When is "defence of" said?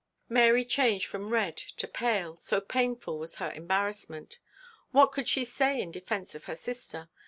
5.91-6.45